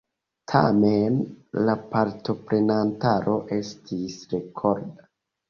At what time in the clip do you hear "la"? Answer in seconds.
1.67-1.75